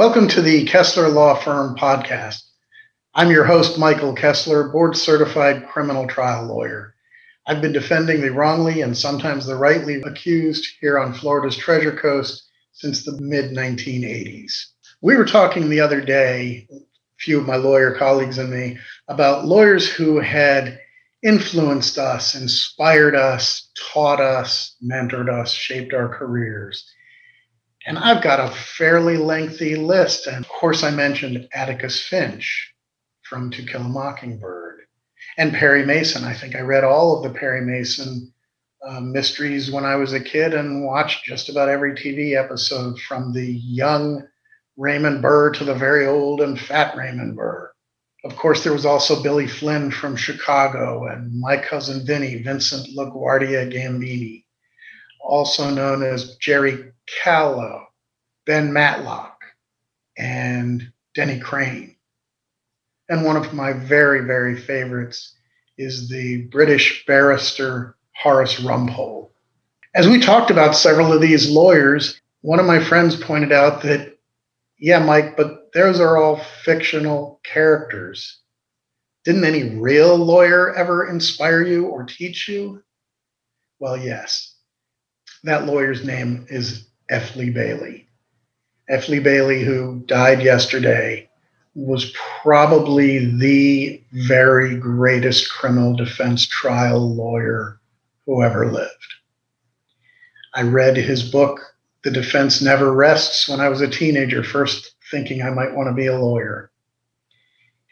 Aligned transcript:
Welcome 0.00 0.28
to 0.28 0.40
the 0.40 0.64
Kessler 0.64 1.10
Law 1.10 1.34
Firm 1.34 1.76
podcast. 1.76 2.44
I'm 3.14 3.30
your 3.30 3.44
host, 3.44 3.78
Michael 3.78 4.14
Kessler, 4.14 4.70
board 4.70 4.96
certified 4.96 5.68
criminal 5.68 6.06
trial 6.08 6.46
lawyer. 6.46 6.94
I've 7.46 7.60
been 7.60 7.72
defending 7.74 8.22
the 8.22 8.32
wrongly 8.32 8.80
and 8.80 8.96
sometimes 8.96 9.44
the 9.44 9.56
rightly 9.56 10.00
accused 10.00 10.66
here 10.80 10.98
on 10.98 11.12
Florida's 11.12 11.54
Treasure 11.54 11.94
Coast 11.94 12.48
since 12.72 13.04
the 13.04 13.20
mid 13.20 13.50
1980s. 13.50 14.68
We 15.02 15.18
were 15.18 15.26
talking 15.26 15.68
the 15.68 15.80
other 15.80 16.00
day, 16.00 16.66
a 16.72 16.76
few 17.18 17.38
of 17.38 17.46
my 17.46 17.56
lawyer 17.56 17.94
colleagues 17.94 18.38
and 18.38 18.50
me, 18.50 18.78
about 19.08 19.44
lawyers 19.44 19.86
who 19.86 20.18
had 20.18 20.80
influenced 21.22 21.98
us, 21.98 22.34
inspired 22.34 23.14
us, 23.14 23.68
taught 23.92 24.22
us, 24.22 24.76
mentored 24.82 25.28
us, 25.28 25.52
shaped 25.52 25.92
our 25.92 26.08
careers. 26.08 26.90
And 27.86 27.98
I've 27.98 28.22
got 28.22 28.40
a 28.40 28.54
fairly 28.54 29.16
lengthy 29.16 29.76
list. 29.76 30.26
And 30.26 30.44
of 30.44 30.48
course, 30.50 30.82
I 30.82 30.90
mentioned 30.90 31.48
Atticus 31.54 32.06
Finch 32.06 32.74
from 33.22 33.50
To 33.52 33.62
Kill 33.64 33.82
a 33.82 33.88
Mockingbird 33.88 34.80
and 35.38 35.52
Perry 35.52 35.84
Mason. 35.84 36.24
I 36.24 36.34
think 36.34 36.54
I 36.54 36.60
read 36.60 36.84
all 36.84 37.16
of 37.16 37.22
the 37.22 37.38
Perry 37.38 37.62
Mason 37.62 38.32
uh, 38.86 39.00
mysteries 39.00 39.70
when 39.70 39.84
I 39.84 39.96
was 39.96 40.12
a 40.12 40.20
kid 40.20 40.54
and 40.54 40.84
watched 40.84 41.24
just 41.24 41.48
about 41.48 41.68
every 41.68 41.94
TV 41.94 42.36
episode 42.36 42.98
from 43.00 43.32
the 43.32 43.46
young 43.46 44.26
Raymond 44.76 45.22
Burr 45.22 45.50
to 45.52 45.64
the 45.64 45.74
very 45.74 46.06
old 46.06 46.40
and 46.40 46.58
fat 46.58 46.96
Raymond 46.96 47.36
Burr. 47.36 47.70
Of 48.24 48.36
course, 48.36 48.62
there 48.62 48.72
was 48.72 48.86
also 48.86 49.22
Billy 49.22 49.46
Flynn 49.46 49.90
from 49.90 50.16
Chicago 50.16 51.06
and 51.06 51.38
my 51.38 51.56
cousin 51.56 52.04
Vinny, 52.04 52.42
Vincent 52.42 52.88
LaGuardia 52.96 53.72
Gambini, 53.72 54.44
also 55.22 55.70
known 55.70 56.02
as 56.02 56.36
Jerry 56.36 56.92
Gallo, 57.24 57.86
Ben 58.46 58.72
Matlock, 58.72 59.42
and 60.18 60.92
Denny 61.14 61.38
Crane. 61.38 61.96
And 63.08 63.24
one 63.24 63.36
of 63.36 63.52
my 63.52 63.72
very, 63.72 64.20
very 64.24 64.56
favorites 64.56 65.34
is 65.78 66.08
the 66.08 66.42
British 66.52 67.04
barrister 67.06 67.96
Horace 68.14 68.60
Rumpole. 68.60 69.30
As 69.94 70.06
we 70.06 70.20
talked 70.20 70.50
about 70.50 70.76
several 70.76 71.12
of 71.12 71.20
these 71.20 71.50
lawyers, 71.50 72.20
one 72.42 72.60
of 72.60 72.66
my 72.66 72.82
friends 72.82 73.16
pointed 73.16 73.52
out 73.52 73.82
that, 73.82 74.18
yeah, 74.78 74.98
Mike, 74.98 75.36
but 75.36 75.72
those 75.74 76.00
are 76.00 76.16
all 76.16 76.40
fictional 76.64 77.40
characters. 77.42 78.40
Didn't 79.24 79.44
any 79.44 79.76
real 79.78 80.16
lawyer 80.16 80.74
ever 80.74 81.08
inspire 81.08 81.62
you 81.62 81.86
or 81.86 82.04
teach 82.04 82.48
you? 82.48 82.82
Well, 83.78 83.96
yes. 83.96 84.49
That 85.42 85.64
lawyer's 85.64 86.04
name 86.04 86.44
is 86.50 86.86
F. 87.08 87.34
Lee 87.34 87.48
Bailey. 87.48 88.06
F. 88.90 89.08
Lee 89.08 89.20
Bailey, 89.20 89.64
who 89.64 90.00
died 90.04 90.42
yesterday, 90.42 91.30
was 91.74 92.14
probably 92.42 93.24
the 93.38 94.02
very 94.12 94.76
greatest 94.76 95.50
criminal 95.50 95.96
defense 95.96 96.46
trial 96.46 97.14
lawyer 97.14 97.80
who 98.26 98.42
ever 98.42 98.70
lived. 98.70 99.14
I 100.54 100.62
read 100.62 100.98
his 100.98 101.22
book, 101.22 101.58
The 102.04 102.10
Defense 102.10 102.60
Never 102.60 102.92
Rests, 102.92 103.48
when 103.48 103.60
I 103.60 103.70
was 103.70 103.80
a 103.80 103.88
teenager, 103.88 104.44
first 104.44 104.94
thinking 105.10 105.40
I 105.40 105.50
might 105.50 105.74
want 105.74 105.88
to 105.88 105.94
be 105.94 106.06
a 106.06 106.18
lawyer. 106.18 106.70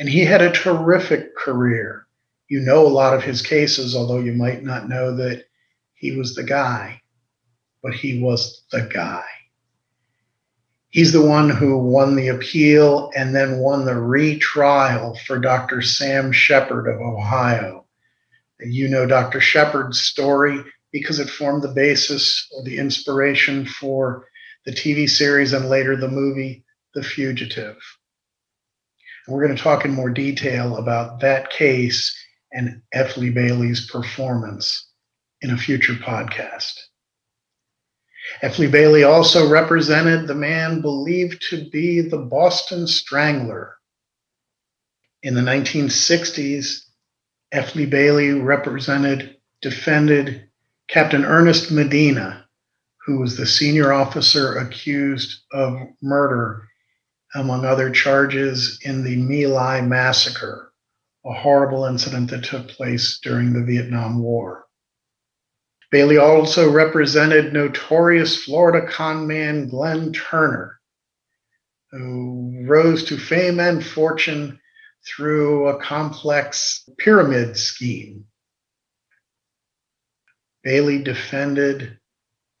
And 0.00 0.08
he 0.08 0.24
had 0.24 0.42
a 0.42 0.50
terrific 0.50 1.36
career. 1.36 2.08
You 2.48 2.58
know 2.60 2.84
a 2.84 2.88
lot 2.88 3.14
of 3.14 3.22
his 3.22 3.40
cases, 3.40 3.94
although 3.94 4.20
you 4.20 4.32
might 4.32 4.64
not 4.64 4.88
know 4.88 5.14
that 5.14 5.44
he 5.94 6.16
was 6.16 6.34
the 6.34 6.42
guy 6.42 7.02
but 7.86 7.94
he 7.94 8.20
was 8.20 8.64
the 8.72 8.82
guy. 8.92 9.22
He's 10.88 11.12
the 11.12 11.24
one 11.24 11.48
who 11.48 11.78
won 11.78 12.16
the 12.16 12.26
appeal 12.26 13.12
and 13.14 13.32
then 13.32 13.60
won 13.60 13.84
the 13.84 13.94
retrial 13.94 15.16
for 15.24 15.38
Dr. 15.38 15.82
Sam 15.82 16.32
Sheppard 16.32 16.88
of 16.88 17.00
Ohio. 17.00 17.86
You 18.58 18.88
know 18.88 19.06
Dr. 19.06 19.40
Sheppard's 19.40 20.00
story 20.00 20.64
because 20.90 21.20
it 21.20 21.30
formed 21.30 21.62
the 21.62 21.68
basis 21.68 22.48
or 22.56 22.64
the 22.64 22.78
inspiration 22.78 23.64
for 23.64 24.26
the 24.64 24.72
TV 24.72 25.08
series 25.08 25.52
and 25.52 25.68
later 25.68 25.94
the 25.94 26.08
movie 26.08 26.64
The 26.94 27.04
Fugitive. 27.04 27.76
We're 29.28 29.44
going 29.44 29.56
to 29.56 29.62
talk 29.62 29.84
in 29.84 29.92
more 29.92 30.10
detail 30.10 30.76
about 30.76 31.20
that 31.20 31.50
case 31.50 32.12
and 32.50 32.82
F. 32.92 33.16
Lee 33.16 33.30
Bailey's 33.30 33.88
performance 33.88 34.90
in 35.40 35.50
a 35.50 35.56
future 35.56 35.94
podcast. 35.94 36.72
F. 38.42 38.58
Bailey 38.58 39.04
also 39.04 39.48
represented 39.48 40.26
the 40.26 40.34
man 40.34 40.80
believed 40.80 41.42
to 41.50 41.68
be 41.70 42.00
the 42.00 42.18
Boston 42.18 42.86
Strangler. 42.86 43.76
In 45.22 45.34
the 45.34 45.40
1960s, 45.40 46.82
F. 47.52 47.74
Bailey 47.74 48.32
represented, 48.32 49.36
defended 49.62 50.48
Captain 50.88 51.24
Ernest 51.24 51.70
Medina, 51.70 52.46
who 53.06 53.18
was 53.18 53.36
the 53.36 53.46
senior 53.46 53.92
officer 53.92 54.56
accused 54.58 55.42
of 55.52 55.78
murder, 56.02 56.68
among 57.34 57.64
other 57.64 57.90
charges, 57.90 58.78
in 58.82 59.02
the 59.02 59.16
My 59.16 59.46
Lai 59.52 59.80
massacre, 59.80 60.72
a 61.24 61.32
horrible 61.32 61.84
incident 61.84 62.30
that 62.30 62.44
took 62.44 62.68
place 62.68 63.18
during 63.22 63.52
the 63.52 63.64
Vietnam 63.64 64.22
War. 64.22 64.65
Bailey 65.90 66.18
also 66.18 66.70
represented 66.70 67.52
notorious 67.52 68.42
Florida 68.42 68.86
conman 68.86 69.68
Glenn 69.68 70.12
Turner, 70.12 70.78
who 71.92 72.64
rose 72.66 73.04
to 73.04 73.16
fame 73.16 73.60
and 73.60 73.84
fortune 73.84 74.58
through 75.06 75.68
a 75.68 75.80
complex 75.80 76.88
pyramid 76.98 77.56
scheme. 77.56 78.24
Bailey 80.64 81.02
defended 81.02 81.98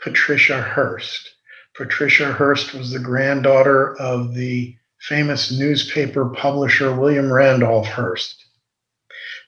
Patricia 0.00 0.62
Hearst. 0.62 1.34
Patricia 1.76 2.32
Hearst 2.32 2.74
was 2.74 2.92
the 2.92 3.00
granddaughter 3.00 3.96
of 4.00 4.34
the 4.34 4.76
famous 5.00 5.50
newspaper 5.50 6.28
publisher 6.30 6.94
William 6.94 7.32
Randolph 7.32 7.88
Hearst. 7.88 8.44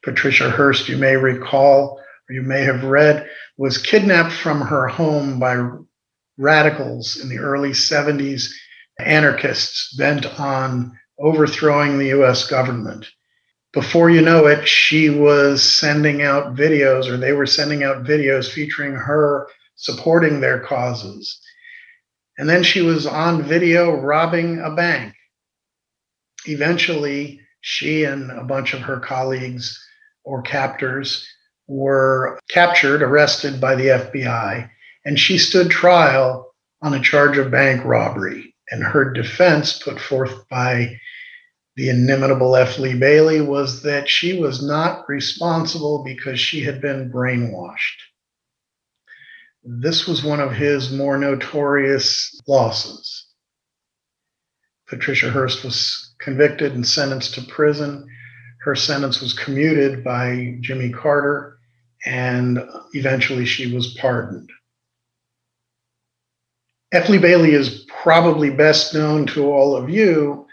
Patricia 0.03 0.49
Hearst, 0.49 0.89
you 0.89 0.97
may 0.97 1.15
recall, 1.15 2.01
you 2.31 2.41
may 2.41 2.63
have 2.63 2.83
read, 2.83 3.29
was 3.57 3.77
kidnapped 3.77 4.33
from 4.33 4.61
her 4.61 4.87
home 4.87 5.39
by 5.39 5.57
radicals 6.37 7.17
in 7.21 7.29
the 7.29 7.37
early 7.37 7.71
70s, 7.71 8.49
anarchists 8.99 9.93
bent 9.97 10.25
on 10.39 10.97
overthrowing 11.19 11.97
the 11.97 12.09
US 12.19 12.47
government. 12.47 13.05
Before 13.73 14.09
you 14.09 14.21
know 14.21 14.47
it, 14.47 14.67
she 14.67 15.09
was 15.09 15.63
sending 15.63 16.21
out 16.21 16.55
videos, 16.55 17.07
or 17.07 17.17
they 17.17 17.31
were 17.33 17.45
sending 17.45 17.83
out 17.83 18.03
videos 18.03 18.51
featuring 18.51 18.93
her 18.93 19.47
supporting 19.75 20.41
their 20.41 20.59
causes. 20.59 21.39
And 22.37 22.49
then 22.49 22.63
she 22.63 22.81
was 22.81 23.05
on 23.05 23.43
video 23.43 23.91
robbing 23.91 24.59
a 24.59 24.73
bank. 24.75 25.13
Eventually, 26.45 27.39
she 27.61 28.03
and 28.03 28.31
a 28.31 28.43
bunch 28.43 28.73
of 28.73 28.81
her 28.81 28.99
colleagues 28.99 29.79
or 30.23 30.41
captors 30.41 31.27
were 31.71 32.37
captured, 32.49 33.01
arrested 33.01 33.61
by 33.61 33.75
the 33.75 33.87
FBI, 33.87 34.69
and 35.05 35.17
she 35.17 35.37
stood 35.37 35.71
trial 35.71 36.53
on 36.81 36.93
a 36.93 37.01
charge 37.01 37.37
of 37.37 37.49
bank 37.49 37.83
robbery. 37.85 38.53
And 38.69 38.83
her 38.83 39.11
defense, 39.11 39.81
put 39.81 39.99
forth 39.99 40.47
by 40.49 40.97
the 41.75 41.89
inimitable 41.89 42.55
F. 42.55 42.77
Lee 42.77 42.97
Bailey, 42.97 43.41
was 43.41 43.83
that 43.83 44.09
she 44.09 44.39
was 44.39 44.65
not 44.65 45.07
responsible 45.07 46.03
because 46.03 46.39
she 46.39 46.61
had 46.61 46.81
been 46.81 47.11
brainwashed. 47.11 47.99
This 49.63 50.07
was 50.07 50.23
one 50.23 50.39
of 50.39 50.53
his 50.53 50.91
more 50.91 51.17
notorious 51.17 52.37
losses. 52.47 53.27
Patricia 54.87 55.29
Hearst 55.29 55.63
was 55.63 56.13
convicted 56.19 56.73
and 56.73 56.85
sentenced 56.85 57.35
to 57.35 57.41
prison. 57.43 58.07
Her 58.61 58.75
sentence 58.75 59.21
was 59.21 59.33
commuted 59.33 60.03
by 60.03 60.57
Jimmy 60.61 60.91
Carter, 60.91 61.59
and 62.05 62.59
eventually 62.93 63.45
she 63.45 63.73
was 63.73 63.93
pardoned. 63.95 64.49
Lee 67.07 67.17
Bailey 67.17 67.53
is 67.53 67.85
probably 67.87 68.49
best 68.49 68.93
known 68.93 69.25
to 69.27 69.51
all 69.51 69.75
of 69.75 69.89
you 69.89 70.45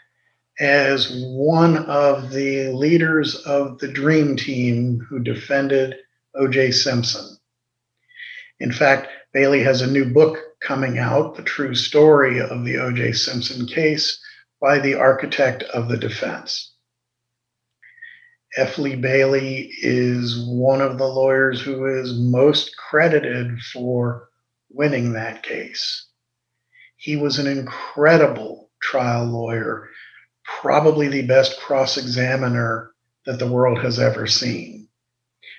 as 0.61 1.11
one 1.25 1.79
of 1.87 2.31
the 2.31 2.69
leaders 2.69 3.37
of 3.47 3.79
the 3.79 3.89
Dream 3.89 4.37
Team 4.37 5.05
who 5.09 5.21
defended 5.21 5.97
O.J. 6.35 6.73
Simpson. 6.73 7.37
In 8.61 8.73
fact, 8.73 9.09
Bailey 9.33 9.63
has 9.63 9.83
a 9.83 9.91
new 9.91 10.05
book 10.05 10.39
coming 10.61 10.99
out, 10.99 11.37
The 11.37 11.43
True 11.43 11.75
Story 11.75 12.41
of 12.41 12.65
the 12.65 12.77
O.J. 12.77 13.13
Simpson 13.13 13.67
Case, 13.67 14.21
by 14.61 14.79
the 14.79 14.95
architect 14.95 15.63
of 15.65 15.89
the 15.89 15.97
defense. 15.97 16.68
F. 18.57 18.79
Lee 18.79 18.97
Bailey 18.97 19.71
is 19.83 20.47
one 20.49 20.81
of 20.81 20.97
the 20.97 21.07
lawyers 21.07 21.61
who 21.61 21.85
is 21.87 22.19
most 22.19 22.77
credited 22.77 23.61
for 23.61 24.31
winning 24.71 25.13
that 25.13 25.43
case. 25.43 26.07
He 26.97 27.17
was 27.17 27.39
an 27.39 27.47
incredible 27.47 28.71
trial 28.81 29.27
lawyer, 29.27 29.89
probably 30.45 31.09
the 31.09 31.27
best 31.27 31.61
cross 31.61 31.97
examiner 31.97 32.93
that 33.27 33.39
the 33.39 33.51
world 33.51 33.79
has 33.81 33.99
ever 33.99 34.27
seen. 34.27 34.89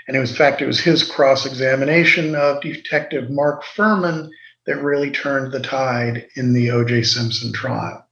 And 0.07 0.17
was, 0.17 0.31
in 0.31 0.35
fact, 0.35 0.61
it 0.61 0.65
was 0.65 0.79
his 0.79 1.03
cross 1.03 1.45
examination 1.45 2.33
of 2.35 2.61
Detective 2.61 3.29
Mark 3.29 3.63
Fuhrman 3.63 4.31
that 4.65 4.83
really 4.83 5.11
turned 5.11 5.51
the 5.51 5.59
tide 5.59 6.27
in 6.35 6.53
the 6.53 6.71
O.J. 6.71 7.03
Simpson 7.03 7.53
trial. 7.53 8.08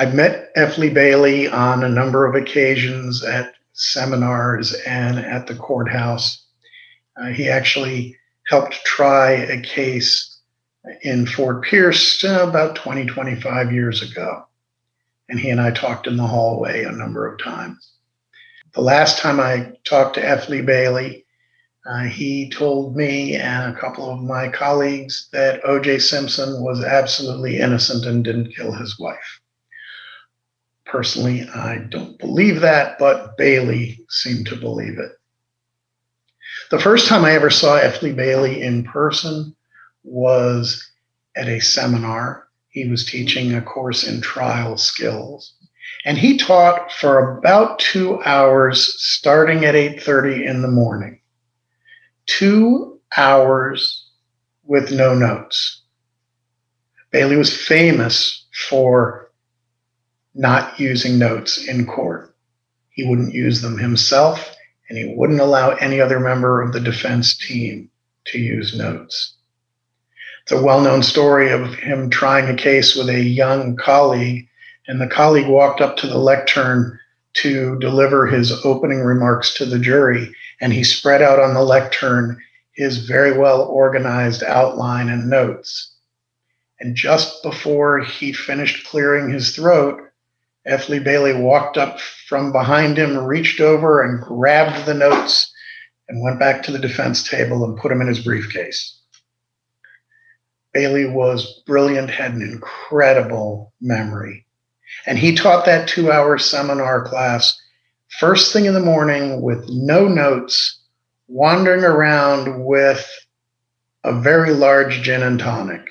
I've 0.00 0.14
met 0.14 0.50
F. 0.56 0.78
Lee 0.78 0.88
Bailey 0.88 1.46
on 1.46 1.84
a 1.84 1.88
number 1.90 2.24
of 2.24 2.34
occasions 2.34 3.22
at 3.22 3.52
seminars 3.74 4.72
and 4.86 5.18
at 5.18 5.46
the 5.46 5.54
courthouse. 5.54 6.46
Uh, 7.20 7.26
he 7.26 7.50
actually 7.50 8.16
helped 8.48 8.82
try 8.86 9.32
a 9.32 9.60
case 9.60 10.40
in 11.02 11.26
Fort 11.26 11.64
Pierce 11.64 12.24
uh, 12.24 12.46
about 12.48 12.76
20, 12.76 13.04
25 13.04 13.72
years 13.74 14.00
ago. 14.00 14.46
And 15.28 15.38
he 15.38 15.50
and 15.50 15.60
I 15.60 15.70
talked 15.70 16.06
in 16.06 16.16
the 16.16 16.26
hallway 16.26 16.84
a 16.84 16.92
number 16.92 17.30
of 17.30 17.38
times. 17.38 17.92
The 18.72 18.80
last 18.80 19.18
time 19.18 19.38
I 19.38 19.72
talked 19.84 20.14
to 20.14 20.26
F. 20.26 20.48
Lee 20.48 20.62
Bailey, 20.62 21.26
uh, 21.84 22.04
he 22.04 22.48
told 22.48 22.96
me 22.96 23.36
and 23.36 23.76
a 23.76 23.78
couple 23.78 24.10
of 24.10 24.22
my 24.22 24.48
colleagues 24.48 25.28
that 25.34 25.60
O.J. 25.62 25.98
Simpson 25.98 26.62
was 26.62 26.82
absolutely 26.82 27.58
innocent 27.58 28.06
and 28.06 28.24
didn't 28.24 28.56
kill 28.56 28.72
his 28.72 28.98
wife. 28.98 29.39
Personally, 30.90 31.48
I 31.54 31.78
don't 31.88 32.18
believe 32.18 32.60
that, 32.62 32.98
but 32.98 33.36
Bailey 33.36 34.04
seemed 34.08 34.46
to 34.48 34.56
believe 34.56 34.98
it. 34.98 35.12
The 36.72 36.80
first 36.80 37.06
time 37.06 37.24
I 37.24 37.32
ever 37.32 37.48
saw 37.48 37.76
F. 37.76 38.02
Lee 38.02 38.12
Bailey 38.12 38.60
in 38.60 38.82
person 38.82 39.54
was 40.02 40.84
at 41.36 41.46
a 41.46 41.60
seminar. 41.60 42.48
He 42.70 42.88
was 42.88 43.06
teaching 43.06 43.54
a 43.54 43.62
course 43.62 44.02
in 44.02 44.20
trial 44.20 44.76
skills. 44.76 45.54
And 46.04 46.18
he 46.18 46.36
taught 46.36 46.90
for 46.90 47.38
about 47.38 47.78
two 47.78 48.20
hours, 48.24 49.00
starting 49.00 49.64
at 49.64 49.76
8:30 49.76 50.44
in 50.44 50.60
the 50.60 50.68
morning. 50.68 51.20
Two 52.26 52.98
hours 53.16 54.10
with 54.64 54.90
no 54.90 55.14
notes. 55.14 55.82
Bailey 57.12 57.36
was 57.36 57.56
famous 57.56 58.48
for 58.68 59.29
not 60.34 60.78
using 60.78 61.18
notes 61.18 61.66
in 61.66 61.86
court. 61.86 62.34
He 62.90 63.04
wouldn't 63.04 63.34
use 63.34 63.62
them 63.62 63.78
himself, 63.78 64.54
and 64.88 64.98
he 64.98 65.14
wouldn't 65.16 65.40
allow 65.40 65.70
any 65.70 66.00
other 66.00 66.20
member 66.20 66.60
of 66.60 66.72
the 66.72 66.80
defense 66.80 67.36
team 67.36 67.90
to 68.26 68.38
use 68.38 68.76
notes. 68.76 69.34
It's 70.42 70.52
a 70.52 70.62
well 70.62 70.80
known 70.80 71.02
story 71.02 71.50
of 71.50 71.74
him 71.74 72.10
trying 72.10 72.48
a 72.48 72.56
case 72.56 72.96
with 72.96 73.08
a 73.08 73.22
young 73.22 73.76
colleague, 73.76 74.48
and 74.86 75.00
the 75.00 75.06
colleague 75.06 75.48
walked 75.48 75.80
up 75.80 75.96
to 75.98 76.06
the 76.06 76.18
lectern 76.18 76.98
to 77.34 77.78
deliver 77.78 78.26
his 78.26 78.52
opening 78.64 79.00
remarks 79.00 79.54
to 79.54 79.64
the 79.64 79.78
jury, 79.78 80.34
and 80.60 80.72
he 80.72 80.82
spread 80.82 81.22
out 81.22 81.38
on 81.38 81.54
the 81.54 81.62
lectern 81.62 82.38
his 82.72 83.06
very 83.06 83.36
well 83.36 83.62
organized 83.62 84.42
outline 84.42 85.08
and 85.08 85.28
notes. 85.28 85.92
And 86.80 86.96
just 86.96 87.42
before 87.42 88.00
he 88.00 88.32
finished 88.32 88.86
clearing 88.86 89.30
his 89.30 89.54
throat, 89.54 90.09
F. 90.66 90.88
Lee 90.88 90.98
Bailey 90.98 91.34
walked 91.34 91.78
up 91.78 91.98
from 92.00 92.52
behind 92.52 92.98
him, 92.98 93.16
reached 93.16 93.60
over 93.60 94.02
and 94.02 94.22
grabbed 94.22 94.86
the 94.86 94.94
notes, 94.94 95.52
and 96.08 96.22
went 96.22 96.38
back 96.38 96.62
to 96.62 96.72
the 96.72 96.78
defense 96.78 97.26
table 97.28 97.64
and 97.64 97.78
put 97.78 97.88
them 97.88 98.00
in 98.00 98.08
his 98.08 98.22
briefcase. 98.22 98.98
Bailey 100.72 101.06
was 101.06 101.62
brilliant, 101.66 102.10
had 102.10 102.32
an 102.32 102.42
incredible 102.42 103.72
memory. 103.80 104.46
And 105.06 105.18
he 105.18 105.34
taught 105.34 105.66
that 105.66 105.88
two 105.88 106.12
hour 106.12 106.38
seminar 106.38 107.04
class 107.04 107.58
first 108.18 108.52
thing 108.52 108.66
in 108.66 108.74
the 108.74 108.80
morning 108.80 109.40
with 109.40 109.64
no 109.68 110.08
notes, 110.08 110.80
wandering 111.28 111.84
around 111.84 112.64
with 112.64 113.08
a 114.04 114.20
very 114.20 114.52
large 114.52 115.02
gin 115.02 115.22
and 115.22 115.38
tonic. 115.38 115.86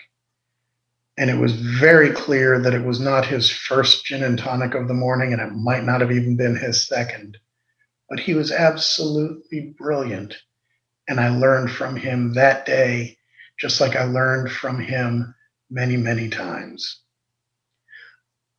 And 1.19 1.29
it 1.29 1.37
was 1.37 1.51
very 1.51 2.11
clear 2.11 2.59
that 2.61 2.73
it 2.73 2.85
was 2.85 3.01
not 3.01 3.25
his 3.25 3.51
first 3.51 4.05
gin 4.05 4.23
and 4.23 4.39
tonic 4.39 4.73
of 4.73 4.87
the 4.87 4.93
morning, 4.93 5.33
and 5.33 5.41
it 5.41 5.53
might 5.53 5.83
not 5.83 5.99
have 5.99 6.11
even 6.13 6.37
been 6.37 6.55
his 6.55 6.87
second. 6.87 7.37
But 8.09 8.21
he 8.21 8.33
was 8.33 8.53
absolutely 8.53 9.75
brilliant. 9.77 10.35
And 11.09 11.19
I 11.19 11.27
learned 11.27 11.71
from 11.71 11.97
him 11.97 12.33
that 12.35 12.65
day 12.65 13.17
just 13.59 13.81
like 13.81 13.97
I 13.97 14.05
learned 14.05 14.49
from 14.49 14.79
him 14.79 15.35
many, 15.69 15.97
many 15.97 16.29
times. 16.29 17.01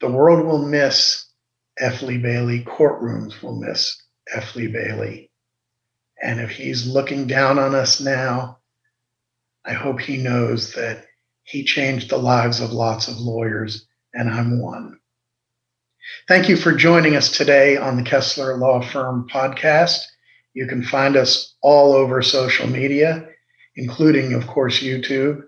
The 0.00 0.10
world 0.10 0.44
will 0.44 0.66
miss 0.66 1.26
F. 1.78 2.02
Lee 2.02 2.18
Bailey, 2.18 2.62
courtrooms 2.64 3.42
will 3.42 3.58
miss 3.58 4.02
F. 4.34 4.54
Lee 4.54 4.66
Bailey. 4.66 5.30
And 6.22 6.38
if 6.38 6.50
he's 6.50 6.86
looking 6.86 7.26
down 7.26 7.58
on 7.58 7.74
us 7.74 8.00
now, 8.00 8.58
I 9.64 9.72
hope 9.72 10.00
he 10.00 10.18
knows 10.18 10.74
that 10.74 11.06
he 11.50 11.64
changed 11.64 12.10
the 12.10 12.18
lives 12.18 12.60
of 12.60 12.72
lots 12.72 13.08
of 13.08 13.18
lawyers, 13.18 13.86
and 14.14 14.30
I'm 14.30 14.60
one. 14.60 14.98
Thank 16.28 16.48
you 16.48 16.56
for 16.56 16.72
joining 16.72 17.16
us 17.16 17.30
today 17.30 17.76
on 17.76 17.96
the 17.96 18.02
Kessler 18.02 18.56
Law 18.56 18.80
Firm 18.80 19.26
podcast. 19.32 20.00
You 20.54 20.66
can 20.66 20.82
find 20.82 21.16
us 21.16 21.54
all 21.62 21.92
over 21.92 22.22
social 22.22 22.66
media 22.66 23.26
including, 23.76 24.34
of 24.34 24.46
course, 24.46 24.82
YouTube. 24.82 25.42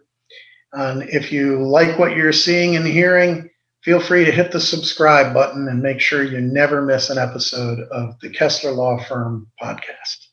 And 0.72 1.02
if 1.10 1.32
you 1.32 1.66
like 1.66 1.98
what 1.98 2.16
you're 2.16 2.32
seeing 2.32 2.76
and 2.76 2.86
hearing, 2.86 3.50
feel 3.82 4.00
free 4.00 4.24
to 4.24 4.32
hit 4.32 4.52
the 4.52 4.60
subscribe 4.60 5.34
button 5.34 5.68
and 5.68 5.82
make 5.82 6.00
sure 6.00 6.22
you 6.22 6.40
never 6.40 6.80
miss 6.82 7.10
an 7.10 7.18
episode 7.18 7.80
of 7.90 8.18
the 8.20 8.30
Kessler 8.30 8.72
Law 8.72 9.02
Firm 9.04 9.48
podcast. 9.60 10.28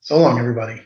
So 0.00 0.18
long, 0.18 0.38
everybody. 0.38 0.80